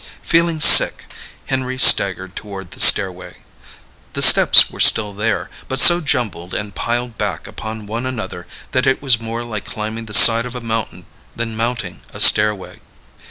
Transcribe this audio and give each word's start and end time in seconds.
Feeling 0.23 0.59
sick, 0.59 1.05
Henry 1.45 1.77
staggered 1.77 2.35
toward 2.35 2.71
the 2.71 2.79
stairway. 2.79 3.37
The 4.13 4.23
steps 4.23 4.71
were 4.71 4.79
still 4.79 5.13
there, 5.13 5.51
but 5.67 5.79
so 5.79 6.01
jumbled 6.01 6.55
and 6.55 6.73
piled 6.73 7.19
back 7.19 7.45
upon 7.45 7.85
one 7.85 8.07
another 8.07 8.47
that 8.71 8.87
it 8.87 8.99
was 8.99 9.19
more 9.21 9.43
like 9.43 9.65
climbing 9.65 10.05
the 10.07 10.15
side 10.15 10.47
of 10.47 10.55
a 10.55 10.59
mountain 10.59 11.05
than 11.35 11.55
mounting 11.55 12.01
a 12.13 12.19
stairway. 12.19 12.79